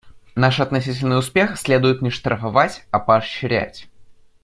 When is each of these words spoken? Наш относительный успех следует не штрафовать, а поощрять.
Наш 0.35 0.59
относительный 0.59 1.19
успех 1.19 1.59
следует 1.59 2.01
не 2.01 2.09
штрафовать, 2.09 2.87
а 2.89 2.97
поощрять. 2.97 3.87